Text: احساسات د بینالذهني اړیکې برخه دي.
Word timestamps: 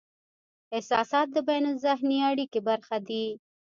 احساسات 0.75 1.27
د 1.33 1.37
بینالذهني 1.49 2.17
اړیکې 2.29 2.59
برخه 2.69 2.97
دي. 3.07 3.25